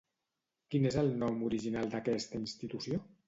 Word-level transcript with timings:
Quin 0.75 0.87
és 0.91 0.97
el 1.01 1.11
nom 1.25 1.45
original 1.49 1.93
d'aquesta 1.93 2.39
institució? 2.47 3.01